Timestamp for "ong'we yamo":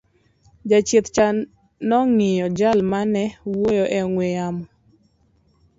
4.07-4.65